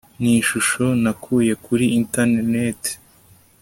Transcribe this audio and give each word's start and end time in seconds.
ni 0.21 0.31
ishusho 0.41 0.85
nakuye 1.03 1.53
kuri 1.65 1.85
enterineti 1.97 2.91